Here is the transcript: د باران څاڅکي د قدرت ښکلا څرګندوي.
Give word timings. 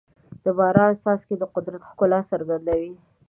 د 0.43 0.45
باران 0.57 0.91
څاڅکي 1.01 1.35
د 1.39 1.43
قدرت 1.55 1.81
ښکلا 1.89 2.19
څرګندوي. 2.31 2.93